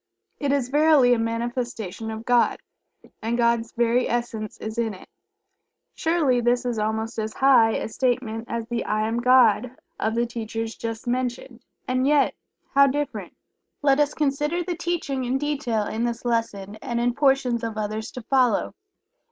[0.39, 2.57] It is verily a manifestation of God,
[3.21, 5.07] and God's very essence is in it.
[5.93, 10.25] Surely this is almost as "high" a statement as the "I Am God" of the
[10.25, 12.33] teachers just mentioned, and yet
[12.73, 13.37] how different.
[13.83, 18.09] Let us consider the teaching in detail in this lesson, and in portions of others
[18.13, 18.73] to follow.